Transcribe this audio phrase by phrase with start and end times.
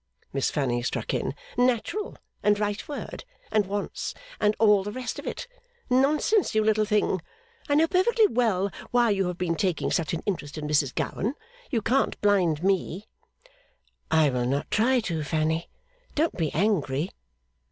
[0.33, 1.35] Miss Fanny struck in.
[1.57, 5.47] 'Natural, and right word, and once, and all the rest of it!
[5.91, 7.21] Nonsense, you little thing!
[7.69, 10.95] I know perfectly well why you have been taking such an interest in this Mrs
[10.95, 11.35] Gowan.
[11.69, 13.09] You can't blind me.'
[14.09, 15.69] 'I will not try to, Fanny.
[16.15, 17.11] Don't be angry.